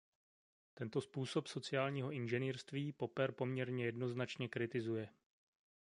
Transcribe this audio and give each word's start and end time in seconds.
Tento 0.73 1.01
způsob 1.01 1.47
sociálního 1.47 2.11
inženýrství 2.11 2.91
Popper 2.93 3.31
poměrně 3.31 3.85
jednoznačně 3.85 4.49
kritizuje. 4.49 5.09